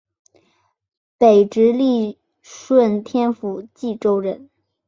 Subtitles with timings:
[1.19, 4.49] 北直隶顺天府蓟州人。